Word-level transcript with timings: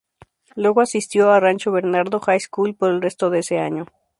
Luego 0.55 0.81
asistió 0.81 1.29
a 1.31 1.39
Rancho 1.39 1.71
Bernardo 1.71 2.19
High 2.19 2.39
School 2.39 2.73
por 2.73 2.89
el 2.89 3.03
resto 3.03 3.29
de 3.29 3.37
ese 3.37 3.59
año. 3.59 3.85